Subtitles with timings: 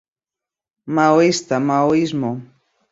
[0.95, 2.31] Maoísta, maoísmo